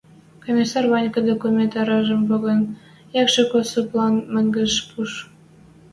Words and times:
Комиссар 0.45 0.83
Ванька, 0.91 1.19
документ 1.31 1.71
аражым 1.81 2.21
поген, 2.29 2.61
Якшик 3.21 3.49
Осыплан 3.59 4.15
мӹнгеш 4.33 4.73
пуш. 4.89 5.11